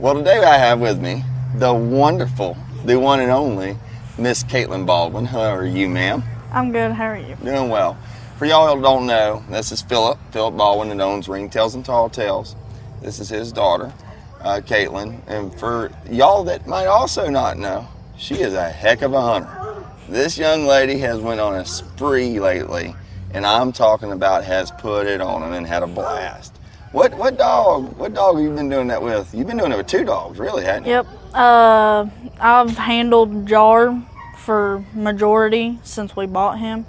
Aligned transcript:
Well, 0.00 0.14
today 0.14 0.38
I 0.38 0.56
have 0.56 0.80
with 0.80 0.98
me 0.98 1.22
the 1.56 1.74
wonderful, 1.74 2.56
the 2.86 2.98
one 2.98 3.20
and 3.20 3.30
only 3.30 3.76
Miss 4.16 4.42
Katlyn 4.42 4.86
Baldwin. 4.86 5.26
How 5.26 5.54
are 5.54 5.66
you, 5.66 5.90
ma'am? 5.90 6.22
I'm 6.50 6.72
good. 6.72 6.92
How 6.92 7.04
are 7.04 7.18
you? 7.18 7.36
Doing 7.44 7.68
well. 7.68 7.98
For 8.38 8.46
y'all 8.46 8.74
who 8.74 8.82
don't 8.82 9.06
know, 9.06 9.44
this 9.50 9.72
is 9.72 9.82
Philip, 9.82 10.18
Philip 10.32 10.56
Baldwin, 10.56 10.88
that 10.88 11.04
owns 11.04 11.28
Ringtails 11.28 11.74
and 11.74 11.84
Tall 11.84 12.08
Tales. 12.08 12.56
This 13.02 13.20
is 13.20 13.28
his 13.28 13.52
daughter, 13.52 13.92
uh, 14.40 14.62
Katlyn. 14.64 15.20
And 15.26 15.52
for 15.60 15.92
y'all 16.10 16.44
that 16.44 16.66
might 16.66 16.86
also 16.86 17.28
not 17.28 17.58
know, 17.58 17.86
she 18.16 18.36
is 18.36 18.54
a 18.54 18.70
heck 18.70 19.02
of 19.02 19.12
a 19.12 19.20
hunter. 19.20 19.84
This 20.08 20.38
young 20.38 20.64
lady 20.64 20.96
has 21.00 21.20
went 21.20 21.40
on 21.40 21.56
a 21.56 21.66
spree 21.66 22.40
lately, 22.40 22.96
and 23.34 23.44
I'm 23.44 23.70
talking 23.70 24.12
about 24.12 24.44
has 24.44 24.70
put 24.70 25.06
it 25.06 25.20
on 25.20 25.52
and 25.52 25.66
had 25.66 25.82
a 25.82 25.86
blast. 25.86 26.56
What 26.92 27.14
what 27.14 27.38
dog? 27.38 27.96
What 27.96 28.14
dog 28.14 28.36
have 28.36 28.44
you 28.44 28.50
been 28.50 28.68
doing 28.68 28.88
that 28.88 29.00
with? 29.00 29.32
You've 29.32 29.46
been 29.46 29.58
doing 29.58 29.70
it 29.70 29.76
with 29.76 29.86
two 29.86 30.04
dogs, 30.04 30.38
really, 30.40 30.64
haven't 30.64 30.86
you? 30.86 30.92
Yep. 30.92 31.06
Uh, 31.32 32.06
I've 32.40 32.76
handled 32.76 33.46
Jar 33.46 34.02
for 34.36 34.84
majority 34.92 35.78
since 35.84 36.16
we 36.16 36.26
bought 36.26 36.58
him, 36.58 36.86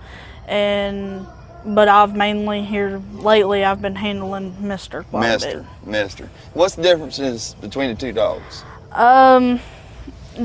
and 0.48 1.28
but 1.64 1.88
I've 1.88 2.16
mainly 2.16 2.64
here 2.64 3.00
lately 3.14 3.64
I've 3.64 3.80
been 3.80 3.96
handling 3.96 4.56
Mister 4.68 5.06
Mister, 5.14 5.68
Mister. 5.86 6.30
What's 6.56 6.74
the 6.74 6.82
differences 6.82 7.56
between 7.62 7.90
the 7.90 7.96
two 7.96 8.12
dogs? 8.12 8.64
Um, 8.94 9.60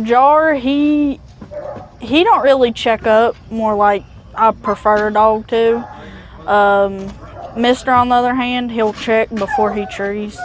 Jar 0.03 0.53
he 0.53 1.19
he 1.99 2.25
don't 2.25 2.43
really 2.43 2.73
check 2.73 3.07
up. 3.07 3.37
More 3.51 3.75
like 3.75 4.05
I 4.35 4.51
prefer 4.51 5.09
a 5.09 5.13
dog 5.13 5.49
to. 5.49 5.77
Um, 6.47 7.11
Mister 7.57 7.93
on 7.93 8.09
the 8.11 8.15
other 8.15 8.35
hand, 8.35 8.71
he'll 8.71 8.93
check 8.93 9.29
before 9.31 9.73
he 9.73 9.87
trees. 9.87 10.39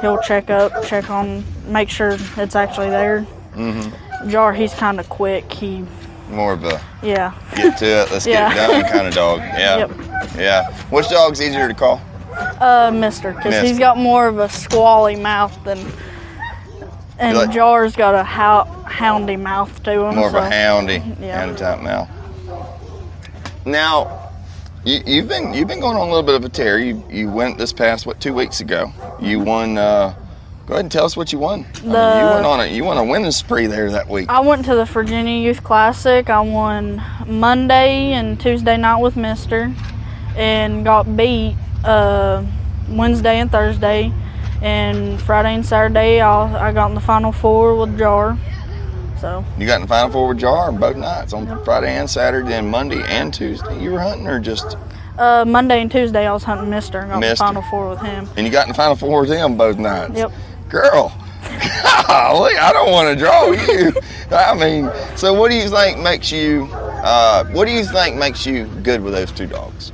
He'll 0.00 0.18
check 0.18 0.50
up, 0.50 0.84
check 0.84 1.08
on, 1.10 1.44
make 1.66 1.88
sure 1.88 2.16
it's 2.36 2.56
actually 2.56 2.90
there. 2.90 3.26
Mm-hmm. 3.54 4.28
Jar, 4.30 4.52
he's 4.52 4.74
kind 4.74 4.98
of 5.00 5.08
quick. 5.08 5.50
He, 5.52 5.84
More 6.30 6.52
of 6.54 6.64
a 6.64 6.80
yeah. 7.02 7.32
get 7.56 7.78
to 7.78 7.86
it, 7.86 8.10
let's 8.10 8.26
Yeah. 8.26 8.52
get 8.52 8.70
it 8.70 8.82
done 8.82 8.92
kind 8.92 9.06
of 9.08 9.14
dog. 9.14 9.38
Yeah. 9.42 9.76
Yep. 9.78 9.90
Yeah. 10.36 10.72
Which 10.90 11.08
dog's 11.08 11.40
easier 11.40 11.68
to 11.68 11.74
call? 11.74 12.00
Uh, 12.60 12.90
Mister, 12.92 13.32
because 13.32 13.66
he's 13.66 13.78
got 13.78 13.96
more 13.96 14.26
of 14.28 14.38
a 14.38 14.48
squally 14.48 15.16
mouth 15.16 15.56
than, 15.64 15.78
and 17.18 17.36
like- 17.36 17.50
Jar's 17.50 17.96
got 17.96 18.14
a 18.14 18.24
hou- 18.24 18.70
houndy 18.88 19.40
mouth 19.40 19.82
to 19.84 19.92
him. 20.06 20.16
More 20.16 20.28
of 20.28 20.34
a 20.34 20.40
houndy, 20.50 21.02
Yeah. 21.20 21.44
houndy 21.46 21.56
type 21.56 21.80
mouth. 21.80 22.08
Now, 23.64 24.27
you, 24.84 25.00
you've 25.06 25.28
been 25.28 25.54
you've 25.54 25.68
been 25.68 25.80
going 25.80 25.96
on 25.96 26.08
a 26.08 26.10
little 26.10 26.22
bit 26.22 26.34
of 26.34 26.44
a 26.44 26.48
tear. 26.48 26.78
You 26.78 27.04
you 27.10 27.30
went 27.30 27.58
this 27.58 27.72
past 27.72 28.06
what 28.06 28.20
two 28.20 28.34
weeks 28.34 28.60
ago. 28.60 28.92
You 29.20 29.40
won. 29.40 29.78
Uh, 29.78 30.14
go 30.66 30.74
ahead 30.74 30.84
and 30.84 30.92
tell 30.92 31.04
us 31.04 31.16
what 31.16 31.32
you 31.32 31.38
won. 31.38 31.64
I 31.76 31.80
mean, 31.80 31.84
you 31.84 32.30
went 32.34 32.46
on 32.46 32.60
a 32.60 32.66
you 32.66 32.84
won 32.84 32.98
a 32.98 33.04
winning 33.04 33.30
spree 33.30 33.66
there 33.66 33.90
that 33.90 34.08
week. 34.08 34.28
I 34.28 34.40
went 34.40 34.64
to 34.66 34.74
the 34.74 34.84
Virginia 34.84 35.42
Youth 35.42 35.64
Classic. 35.64 36.28
I 36.28 36.40
won 36.40 37.02
Monday 37.26 38.12
and 38.12 38.40
Tuesday 38.40 38.76
night 38.76 39.00
with 39.00 39.16
Mister, 39.16 39.72
and 40.36 40.84
got 40.84 41.16
beat 41.16 41.56
uh, 41.84 42.44
Wednesday 42.88 43.40
and 43.40 43.50
Thursday, 43.50 44.12
and 44.62 45.20
Friday 45.22 45.54
and 45.54 45.64
Saturday 45.64 46.20
I 46.20 46.68
I 46.68 46.72
got 46.72 46.88
in 46.88 46.94
the 46.94 47.00
final 47.00 47.32
four 47.32 47.76
with 47.76 47.98
Jar. 47.98 48.38
So 49.20 49.44
You 49.58 49.66
got 49.66 49.76
in 49.76 49.82
the 49.82 49.88
final 49.88 50.10
four 50.10 50.28
with 50.28 50.38
Jar 50.38 50.70
both 50.72 50.96
nights 50.96 51.32
on 51.32 51.64
Friday 51.64 51.96
and 51.96 52.08
Saturday 52.08 52.54
and 52.54 52.70
Monday 52.70 53.02
and 53.08 53.34
Tuesday. 53.34 53.80
You 53.82 53.92
were 53.92 54.00
hunting 54.00 54.26
or 54.28 54.38
just 54.40 54.76
uh, 55.18 55.44
Monday 55.44 55.80
and 55.82 55.90
Tuesday 55.90 56.26
I 56.26 56.32
was 56.32 56.44
hunting 56.44 56.70
Mister 56.70 57.00
and 57.00 57.08
got 57.10 57.14
in 57.16 57.20
the 57.22 57.26
Mister. 57.30 57.44
final 57.44 57.62
four 57.62 57.88
with 57.90 58.00
him. 58.00 58.28
and 58.36 58.46
you 58.46 58.52
got 58.52 58.66
in 58.66 58.68
the 58.68 58.74
final 58.74 58.94
four 58.94 59.20
with 59.22 59.30
him 59.30 59.56
both 59.56 59.76
nights. 59.78 60.16
Yep. 60.16 60.32
Girl, 60.68 61.08
golly, 62.06 62.56
I 62.56 62.70
don't 62.72 62.92
want 62.92 63.08
to 63.18 63.24
draw 63.24 63.50
you. 63.50 63.92
I 64.30 64.54
mean, 64.54 64.90
so 65.16 65.32
what 65.34 65.50
do 65.50 65.56
you 65.56 65.68
think 65.68 65.98
makes 65.98 66.30
you? 66.30 66.68
Uh, 66.72 67.44
what 67.46 67.66
do 67.66 67.72
you 67.72 67.84
think 67.84 68.16
makes 68.16 68.44
you 68.46 68.66
good 68.82 69.02
with 69.02 69.14
those 69.14 69.32
two 69.32 69.46
dogs? 69.46 69.92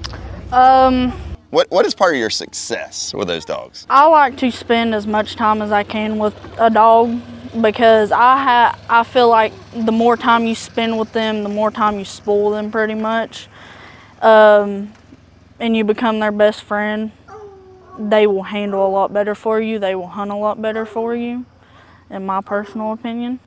Um, 0.52 1.12
What 1.50 1.70
What 1.70 1.86
is 1.86 1.94
part 1.94 2.14
of 2.14 2.18
your 2.20 2.30
success 2.30 3.14
with 3.14 3.28
those 3.28 3.44
dogs? 3.44 3.86
I 3.88 4.06
like 4.08 4.36
to 4.38 4.50
spend 4.50 4.94
as 4.94 5.06
much 5.06 5.36
time 5.36 5.62
as 5.62 5.70
I 5.72 5.84
can 5.84 6.18
with 6.18 6.34
a 6.58 6.68
dog 6.68 7.18
because 7.60 8.12
I 8.12 8.42
ha- 8.42 8.78
I 8.88 9.04
feel 9.04 9.28
like 9.28 9.52
the 9.72 9.92
more 9.92 10.16
time 10.16 10.46
you 10.46 10.54
spend 10.54 10.98
with 10.98 11.12
them, 11.12 11.42
the 11.42 11.48
more 11.48 11.70
time 11.70 11.98
you 11.98 12.04
spoil 12.04 12.50
them 12.50 12.70
pretty 12.70 12.94
much. 12.94 13.48
Um, 14.20 14.92
and 15.60 15.76
you 15.76 15.84
become 15.84 16.18
their 16.18 16.32
best 16.32 16.62
friend. 16.62 17.12
They 17.98 18.26
will 18.26 18.42
handle 18.42 18.86
a 18.86 18.88
lot 18.88 19.12
better 19.12 19.34
for 19.34 19.60
you. 19.60 19.78
They 19.78 19.94
will 19.94 20.08
hunt 20.08 20.30
a 20.30 20.36
lot 20.36 20.60
better 20.60 20.84
for 20.84 21.14
you, 21.14 21.44
in 22.10 22.26
my 22.26 22.40
personal 22.40 22.92
opinion. 22.92 23.38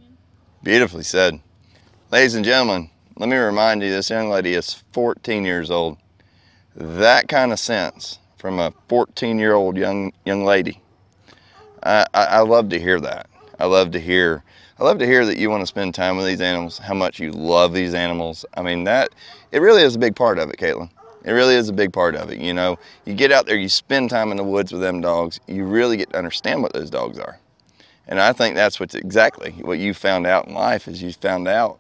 Beautifully 0.64 1.04
said, 1.04 1.40
ladies 2.12 2.36
and 2.36 2.46
gentlemen. 2.46 2.90
Let 3.20 3.30
me 3.30 3.36
remind 3.36 3.82
you, 3.82 3.90
this 3.90 4.12
young 4.12 4.30
lady 4.30 4.54
is 4.54 4.84
14 4.94 5.44
years 5.44 5.72
old. 5.72 5.98
That 6.76 7.28
kind 7.28 7.52
of 7.52 7.58
sense 7.58 8.20
from 8.38 8.60
a 8.60 8.72
14 8.90 9.40
year 9.40 9.56
old 9.56 9.76
young 9.76 10.14
young 10.24 10.46
lady. 10.46 10.82
I, 11.82 12.06
I, 12.14 12.26
I 12.26 12.40
love 12.42 12.70
to 12.70 12.80
hear 12.80 13.00
that. 13.02 13.28
I 13.60 13.66
love 13.66 13.92
to 13.92 14.00
hear. 14.00 14.44
I 14.80 14.84
love 14.84 15.00
to 15.00 15.06
hear 15.06 15.26
that 15.26 15.38
you 15.38 15.50
want 15.50 15.62
to 15.62 15.68
spend 15.68 15.96
time 15.96 16.18
with 16.18 16.26
these 16.26 16.42
animals. 16.42 16.78
How 16.78 16.94
much 16.94 17.20
you 17.20 17.32
love 17.32 17.74
these 17.74 17.94
animals. 17.94 18.46
I 18.56 18.62
mean 18.62 18.84
that 18.84 19.10
it 19.52 19.60
really 19.60 19.82
is 19.82 19.96
a 19.96 20.00
big 20.00 20.16
part 20.16 20.38
of 20.38 20.50
it, 20.50 20.58
Katlyn. 20.58 20.90
It 21.24 21.32
really 21.32 21.56
is 21.56 21.68
a 21.68 21.74
big 21.74 21.92
part 21.92 22.16
of 22.16 22.30
it. 22.30 22.40
You 22.40 22.54
know, 22.54 22.78
you 23.06 23.14
get 23.14 23.32
out 23.32 23.48
there, 23.48 23.58
you 23.58 23.70
spend 23.70 24.10
time 24.10 24.32
in 24.32 24.38
the 24.38 24.44
woods 24.44 24.72
with 24.72 24.82
them 24.82 25.02
dogs. 25.02 25.40
You 25.48 25.66
really 25.66 25.98
get 25.98 26.12
to 26.12 26.18
understand 26.18 26.62
what 26.62 26.74
those 26.74 26.90
dogs 26.90 27.20
are. 27.20 27.40
And 28.08 28.22
I 28.22 28.32
think 28.32 28.56
that's 28.56 28.80
what's 28.80 28.96
exactly 28.96 29.52
what 29.62 29.80
you 29.80 29.94
found 29.94 30.26
out 30.26 30.48
in 30.48 30.54
life 30.54 30.88
is 30.88 31.02
you 31.02 31.12
found 31.12 31.48
out. 31.48 31.80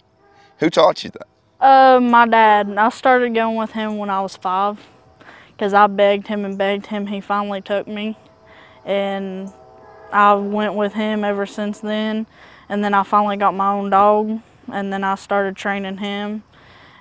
Who 0.59 0.70
taught 0.70 1.04
you 1.04 1.12
that? 1.12 1.28
Uh, 1.64 2.00
my 2.02 2.28
dad. 2.28 2.76
I 2.78 2.90
started 2.90 3.34
going 3.34 3.56
with 3.56 3.72
him 3.72 3.98
when 3.98 4.09
I 4.09 4.22
was 4.22 4.36
five, 4.36 4.80
because 5.50 5.74
I 5.74 5.88
begged 5.88 6.28
him 6.28 6.44
and 6.44 6.58
begged 6.58 6.88
him. 6.88 7.08
He 7.08 7.22
finally 7.22 7.62
took 7.62 7.88
me, 7.88 8.18
and 8.86 9.52
I 10.12 10.34
went 10.34 10.73
with 10.73 10.94
him 10.94 11.23
ever 11.23 11.45
since 11.45 11.79
then. 11.79 12.28
And 12.69 12.84
then 12.84 12.94
I 12.94 13.03
finally 13.03 13.38
got 13.38 13.53
my 13.53 13.72
own 13.72 13.90
dog, 13.90 14.41
and 14.72 14.91
then 14.91 15.03
I 15.03 15.16
started 15.16 15.56
training 15.56 15.97
him, 15.97 16.44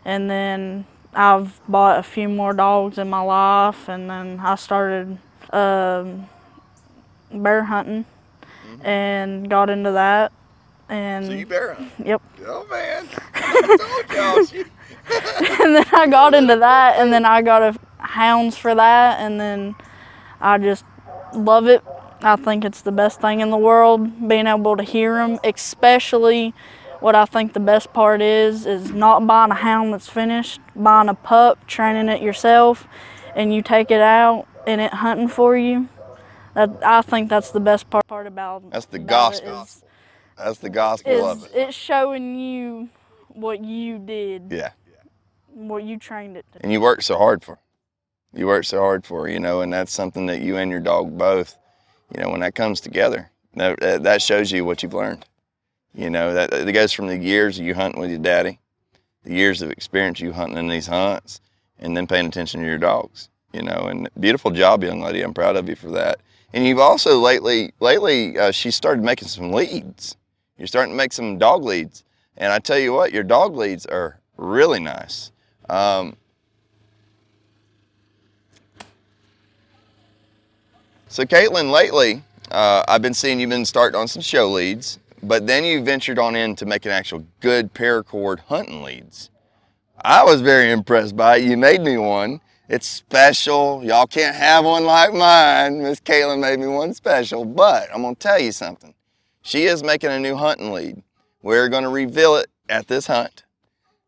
and 0.05 0.31
then 0.31 0.87
I've 1.13 1.61
bought 1.69 1.99
a 1.99 2.03
few 2.05 2.29
more 2.29 2.53
dogs 2.53 2.99
in 2.99 3.11
my 3.11 3.21
life, 3.21 3.89
and 3.89 4.09
then 4.09 4.39
I 4.39 4.55
started 4.55 5.19
um, 5.53 6.29
bear 7.33 7.65
hunting, 7.65 8.05
and 8.83 9.51
got 9.51 9.71
into 9.71 9.91
that. 9.93 10.33
And 10.89 11.49
bear 11.49 11.75
hunt. 11.75 11.93
yep. 12.05 12.23
Oh 12.47 12.65
man. 12.71 13.09
I 13.35 14.05
told 14.07 14.17
y'all. 14.17 14.47
She, 14.47 14.59
and 15.63 15.75
then 15.75 15.87
I 15.93 16.07
got 16.09 16.35
into 16.35 16.57
that, 16.57 17.01
and 17.01 17.13
then 17.13 17.25
I 17.25 17.43
got 17.43 17.63
a 17.63 17.77
hounds 17.99 18.57
for 18.57 18.75
that, 18.75 19.21
and 19.21 19.41
then 19.41 19.75
I 20.41 20.59
just 20.59 20.85
love 21.35 21.67
it. 21.67 21.83
I 22.23 22.37
think 22.37 22.65
it's 22.65 22.83
the 22.83 22.93
best 22.93 23.21
thing 23.21 23.41
in 23.41 23.51
the 23.51 23.57
world, 23.59 24.29
being 24.29 24.47
able 24.47 24.77
to 24.77 24.83
hear 24.83 25.15
them. 25.15 25.39
Especially, 25.45 26.55
what 27.01 27.15
I 27.15 27.27
think 27.27 27.53
the 27.53 27.61
best 27.61 27.93
part 27.93 28.23
is 28.23 28.67
is 28.67 28.91
not 28.93 29.27
buying 29.27 29.51
a 29.51 29.55
hound 29.55 29.93
that's 29.93 30.09
finished, 30.09 30.61
buying 30.75 31.09
a 31.09 31.15
pup, 31.15 31.67
training 31.67 32.09
it 32.09 32.23
yourself, 32.23 32.87
and 33.35 33.55
you 33.55 33.63
take 33.63 33.91
it 33.91 34.01
out 34.01 34.47
and 34.67 34.81
it 34.81 34.93
hunting 34.95 35.29
for 35.29 35.57
you. 35.57 35.89
That 36.55 36.71
I 36.83 37.03
think 37.03 37.29
that's 37.29 37.51
the 37.51 37.61
best 37.61 37.91
part, 37.91 38.07
part 38.07 38.27
about. 38.27 38.71
That's 38.71 38.87
the 38.87 38.97
about 38.97 39.33
gospel. 39.33 39.63
is- 39.63 39.85
That's 40.39 40.59
the 40.59 40.71
gospel 40.71 41.13
Is, 41.13 41.23
of 41.23 41.45
it. 41.45 41.51
it's 41.55 41.77
showing 41.77 42.39
you 42.39 42.89
what 43.29 43.63
you 43.65 43.99
did, 43.99 44.51
Yeah. 44.51 44.71
what 45.53 45.83
you 45.85 45.99
trained 45.99 46.37
it 46.39 46.47
to. 46.53 46.59
And 46.63 46.73
you 46.73 46.81
worked 46.81 47.05
so 47.05 47.17
hard 47.19 47.45
for. 47.45 47.59
You 48.35 48.47
worked 48.47 48.67
so 48.67 48.79
hard 48.81 49.05
for, 49.07 49.29
you 49.29 49.39
know, 49.41 49.61
and 49.61 49.73
that's 49.73 49.93
something 49.93 50.27
that 50.27 50.41
you 50.41 50.57
and 50.57 50.71
your 50.71 50.81
dog 50.81 51.17
both, 51.17 51.57
you 52.15 52.23
know, 52.23 52.31
when 52.31 52.41
that 52.41 52.55
comes 52.55 52.81
together, 52.81 53.31
that, 53.55 54.03
that 54.03 54.23
shows 54.23 54.53
you 54.53 54.65
what 54.65 54.83
you've 54.83 54.95
learned. 54.95 55.25
You 55.95 56.11
know, 56.11 56.35
that 56.35 56.53
it 56.53 56.73
goes 56.73 56.93
from 56.93 57.07
the 57.07 57.17
years 57.17 57.59
of 57.59 57.65
you 57.65 57.75
hunting 57.75 58.01
with 58.01 58.11
your 58.11 58.19
daddy, 58.19 58.59
the 59.25 59.33
years 59.33 59.63
of 59.63 59.71
experience 59.71 60.21
you 60.21 60.33
hunting 60.33 60.59
in 60.59 60.69
these 60.69 60.87
hunts, 60.87 61.41
and 61.79 61.97
then 61.97 62.07
paying 62.07 62.27
attention 62.27 62.61
to 62.61 62.67
your 62.67 62.79
dogs. 62.79 63.31
You 63.53 63.63
know, 63.63 63.87
and 63.89 64.11
beautiful 64.21 64.51
job, 64.51 64.85
young 64.85 65.01
lady. 65.01 65.23
I'm 65.23 65.33
proud 65.33 65.57
of 65.57 65.69
you 65.69 65.75
for 65.77 65.91
that. 65.93 66.21
And 66.53 66.67
you've 66.67 66.79
also 66.79 67.19
lately, 67.19 67.73
lately, 67.81 68.39
uh, 68.39 68.51
she 68.51 68.71
started 68.71 69.03
making 69.03 69.29
some 69.29 69.51
leads. 69.53 70.17
You're 70.59 70.67
starting 70.67 70.93
to 70.93 70.97
make 70.97 71.13
some 71.13 71.39
dog 71.39 71.65
leads, 71.65 72.05
and 72.37 72.53
I 72.53 72.59
tell 72.59 72.79
you 72.79 72.93
what, 72.93 73.13
your 73.13 73.23
dog 73.23 73.57
leads 73.57 73.87
are 73.87 74.21
really 74.37 74.81
nice. 74.81 75.33
Um, 75.69 76.17
so, 81.09 81.25
Katlyn, 81.25 81.71
lately, 81.71 82.23
uh, 82.51 82.85
I've 82.89 83.03
been 83.03 83.15
seeing 83.15 83.41
you've 83.41 83.51
been 83.51 83.65
starting 83.65 83.99
on 83.99 84.09
some 84.09 84.23
show 84.23 84.51
leads, 84.51 84.99
but 85.23 85.47
then 85.47 85.65
you 85.65 85.83
ventured 85.83 86.19
on 86.19 86.37
into 86.37 86.67
making 86.67 86.93
actual 86.93 87.25
good 87.41 87.73
paracord 87.75 88.41
hunting 88.41 88.83
leads. 88.83 89.31
I 90.05 90.25
was 90.25 90.41
very 90.41 90.71
impressed 90.71 91.17
by 91.17 91.39
it. 91.39 91.45
You 91.45 91.57
made 91.57 91.81
me 91.81 91.97
one. 91.97 92.41
It's 92.69 92.87
special. 92.87 93.83
Y'all 93.85 94.07
can't 94.07 94.37
have 94.37 94.65
one 94.65 94.85
like 94.85 95.13
mine. 95.15 95.83
Miss 95.83 96.01
Katlyn 96.01 96.41
made 96.41 96.59
me 96.59 96.67
one 96.67 96.95
special, 96.95 97.45
but 97.45 97.89
I'm 97.95 98.03
gonna 98.03 98.15
tell 98.17 98.41
you 98.41 98.53
something. 98.53 98.95
she 99.43 99.65
is 99.65 99.83
making 99.85 100.11
a 100.11 100.19
new 100.19 100.37
hunting 100.37 100.73
lead. 100.73 101.03
We're 101.43 101.69
going 101.69 101.85
to 101.85 101.91
reveal 101.91 102.35
it 102.35 102.49
at 102.69 102.89
this 102.89 103.07
hunt. 103.07 103.45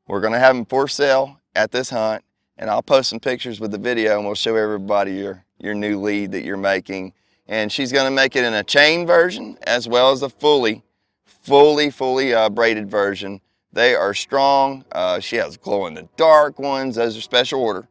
We're 0.09 0.21
going 0.21 0.33
to 0.33 0.41
have 0.41 0.57
them 0.57 0.65
for 0.65 0.89
sale 0.89 1.41
at 1.55 1.71
this 1.71 1.91
hunt, 1.91 2.25
and 2.57 2.69
I'll 2.69 2.83
post 2.83 3.11
some 3.11 3.21
pictures 3.21 3.61
with 3.61 3.71
the 3.71 3.79
video, 3.79 4.17
and 4.17 4.27
we'll 4.27 4.35
show 4.35 4.57
everybody 4.57 5.13
your 5.13 5.45
your 5.59 5.75
new 5.75 6.01
lead 6.01 6.33
that 6.33 6.45
you're 6.45 6.57
making. 6.57 7.13
And 7.47 7.73
she's 7.73 7.93
going 7.93 8.05
to 8.05 8.11
make 8.11 8.37
it 8.37 8.45
in 8.45 8.55
a 8.55 8.63
chain 8.65 9.07
version 9.07 9.59
as 9.67 9.89
well 9.89 10.13
as 10.13 10.23
a 10.23 10.29
fully, 10.29 10.83
fully, 11.25 11.91
fully 11.91 12.35
uh, 12.35 12.51
braided 12.51 12.91
version. 12.91 13.41
They 13.73 13.95
are 13.95 14.15
strong. 14.15 14.85
Uh, 14.93 15.21
she 15.21 15.37
has 15.37 15.57
glow 15.57 15.87
in 15.87 15.95
the 15.95 16.09
dark 16.17 16.59
ones. 16.59 16.97
Those 16.97 17.17
are 17.17 17.21
special 17.21 17.61
order. 17.61 17.89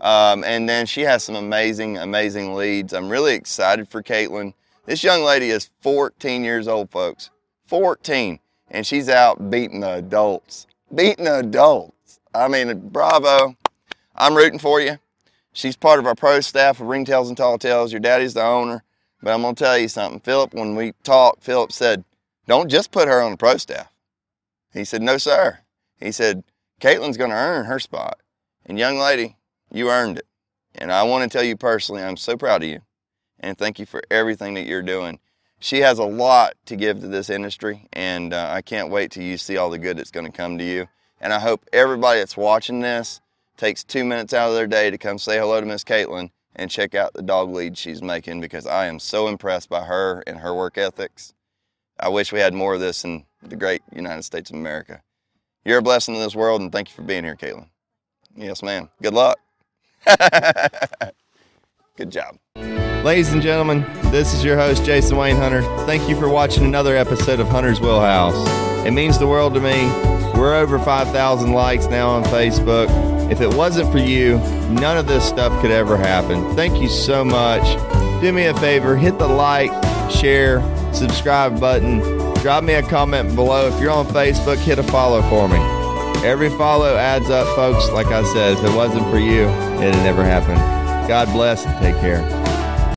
Um, 0.00 0.42
and 0.44 0.68
then 0.68 0.86
she 0.86 1.02
has 1.02 1.22
some 1.22 1.36
amazing, 1.36 1.98
amazing 1.98 2.54
leads. 2.54 2.92
I'm 2.92 3.08
really 3.08 3.34
excited 3.34 3.88
for 3.88 4.02
Katlyn. 4.02 4.54
This 4.84 5.04
young 5.04 5.22
lady 5.22 5.50
is 5.50 5.70
14 5.80 6.42
years 6.42 6.66
old, 6.66 6.90
folks. 6.90 7.30
14. 7.66 8.40
And 8.70 8.86
she's 8.86 9.08
out 9.08 9.50
beating 9.50 9.80
the 9.80 9.94
adults. 9.94 10.66
Beating 10.92 11.26
the 11.26 11.38
adults. 11.38 12.20
I 12.34 12.48
mean, 12.48 12.88
bravo. 12.88 13.56
I'm 14.16 14.34
rooting 14.34 14.58
for 14.58 14.80
you. 14.80 14.98
She's 15.52 15.76
part 15.76 15.98
of 15.98 16.06
our 16.06 16.14
pro 16.14 16.40
staff 16.40 16.80
of 16.80 16.86
Ringtails 16.86 17.28
and 17.28 17.36
Tall 17.36 17.58
Tails. 17.58 17.92
Your 17.92 18.00
daddy's 18.00 18.34
the 18.34 18.42
owner. 18.42 18.82
But 19.22 19.34
I'm 19.34 19.42
going 19.42 19.54
to 19.54 19.64
tell 19.64 19.78
you 19.78 19.88
something. 19.88 20.20
Philip, 20.20 20.52
when 20.52 20.74
we 20.74 20.94
talked, 21.04 21.44
Philip 21.44 21.70
said, 21.70 22.04
don't 22.48 22.68
just 22.68 22.90
put 22.90 23.06
her 23.06 23.22
on 23.22 23.32
the 23.32 23.36
pro 23.36 23.56
staff. 23.56 23.92
He 24.72 24.84
said, 24.84 25.02
no, 25.02 25.16
sir. 25.18 25.60
He 26.00 26.10
said, 26.10 26.42
Katlyn's 26.80 27.16
going 27.16 27.30
to 27.30 27.36
earn 27.36 27.66
her 27.66 27.78
spot. 27.78 28.18
And 28.66 28.78
young 28.78 28.98
lady, 28.98 29.36
you 29.70 29.90
earned 29.90 30.18
it. 30.18 30.26
And 30.74 30.90
I 30.90 31.04
want 31.04 31.30
to 31.30 31.38
tell 31.38 31.46
you 31.46 31.56
personally, 31.56 32.02
I'm 32.02 32.16
so 32.16 32.36
proud 32.36 32.62
of 32.62 32.68
you. 32.68 32.80
And 33.38 33.56
thank 33.56 33.78
you 33.78 33.86
for 33.86 34.02
everything 34.10 34.54
that 34.54 34.66
you're 34.66 34.82
doing. 34.82 35.20
She 35.60 35.78
has 35.78 36.00
a 36.00 36.04
lot 36.04 36.54
to 36.66 36.74
give 36.74 37.00
to 37.00 37.06
this 37.06 37.30
industry, 37.30 37.86
and 37.92 38.34
uh, 38.34 38.48
I 38.50 38.62
can't 38.62 38.90
wait 38.90 39.12
till 39.12 39.22
you 39.22 39.36
see 39.36 39.56
all 39.56 39.70
the 39.70 39.78
good 39.78 39.96
that's 39.96 40.10
going 40.10 40.26
to 40.26 40.32
come 40.32 40.58
to 40.58 40.64
you. 40.64 40.88
And 41.20 41.32
I 41.32 41.38
hope 41.38 41.64
everybody 41.72 42.18
that's 42.18 42.36
watching 42.36 42.80
this 42.80 43.20
takes 43.62 43.84
two 43.84 44.02
minutes 44.02 44.34
out 44.34 44.48
of 44.48 44.56
their 44.56 44.66
day 44.66 44.90
to 44.90 44.98
come 44.98 45.18
say 45.18 45.38
hello 45.38 45.60
to 45.60 45.66
Miss 45.66 45.84
Katlyn 45.84 46.32
and 46.56 46.68
check 46.68 46.96
out 46.96 47.14
the 47.14 47.22
dog 47.22 47.48
lead 47.48 47.78
she's 47.78 48.02
making 48.02 48.40
because 48.40 48.66
I 48.66 48.86
am 48.86 48.98
so 48.98 49.28
impressed 49.28 49.68
by 49.68 49.84
her 49.84 50.24
and 50.26 50.38
her 50.38 50.52
work 50.52 50.76
ethics. 50.76 51.32
I 52.00 52.08
wish 52.08 52.32
we 52.32 52.40
had 52.40 52.54
more 52.54 52.74
of 52.74 52.80
this 52.80 53.04
in 53.04 53.24
the 53.40 53.54
great 53.54 53.82
United 53.94 54.24
States 54.24 54.50
of 54.50 54.56
America. 54.56 55.00
You're 55.64 55.78
a 55.78 55.82
blessing 55.82 56.16
to 56.16 56.20
this 56.20 56.34
world, 56.34 56.60
and 56.60 56.72
thank 56.72 56.88
you 56.88 56.94
for 56.96 57.02
being 57.02 57.22
here, 57.22 57.36
Katlyn. 57.36 57.68
Yes, 58.34 58.64
ma'am. 58.64 58.88
Good 59.00 59.14
luck. 59.14 59.38
Good 61.96 62.10
job. 62.10 62.38
Ladies 63.04 63.32
and 63.32 63.40
gentlemen, 63.40 63.86
this 64.10 64.34
is 64.34 64.42
your 64.42 64.56
host, 64.56 64.84
Jason 64.84 65.16
Wayne 65.16 65.36
Hunter. 65.36 65.62
Thank 65.86 66.08
you 66.08 66.18
for 66.18 66.28
watching 66.28 66.64
another 66.64 66.96
episode 66.96 67.38
of 67.38 67.46
Hunter's 67.46 67.80
Wheelhouse. 67.80 68.34
It 68.84 68.90
means 68.90 69.20
the 69.20 69.28
world 69.28 69.54
to 69.54 69.60
me. 69.60 69.86
We're 70.36 70.56
over 70.56 70.80
5,000 70.80 71.52
likes 71.52 71.86
now 71.86 72.08
on 72.08 72.24
Facebook. 72.24 73.21
If 73.32 73.40
it 73.40 73.54
wasn't 73.54 73.90
for 73.90 73.96
you, 73.96 74.36
none 74.68 74.98
of 74.98 75.06
this 75.06 75.26
stuff 75.26 75.58
could 75.62 75.70
ever 75.70 75.96
happen. 75.96 76.54
Thank 76.54 76.82
you 76.82 76.90
so 76.90 77.24
much. 77.24 77.62
Do 78.20 78.30
me 78.30 78.44
a 78.44 78.54
favor, 78.58 78.94
hit 78.94 79.18
the 79.18 79.26
like, 79.26 79.70
share, 80.10 80.60
subscribe 80.92 81.58
button. 81.58 82.00
Drop 82.42 82.62
me 82.62 82.74
a 82.74 82.82
comment 82.82 83.34
below. 83.34 83.68
If 83.68 83.80
you're 83.80 83.90
on 83.90 84.04
Facebook, 84.04 84.58
hit 84.58 84.78
a 84.78 84.82
follow 84.82 85.22
for 85.30 85.48
me. 85.48 85.56
Every 86.28 86.50
follow 86.50 86.94
adds 86.94 87.30
up, 87.30 87.46
folks. 87.56 87.88
Like 87.88 88.08
I 88.08 88.22
said, 88.34 88.58
if 88.58 88.64
it 88.64 88.76
wasn't 88.76 89.08
for 89.10 89.18
you, 89.18 89.48
it'd 89.80 89.94
never 90.02 90.22
happen. 90.22 90.56
God 91.08 91.32
bless 91.32 91.64
and 91.64 91.74
take 91.78 91.98
care. 92.02 92.20